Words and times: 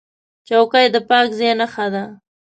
چوکۍ 0.47 0.85
د 0.93 0.95
پاک 1.09 1.27
ځای 1.37 1.51
نښه 1.59 1.85
ده. 1.93 2.03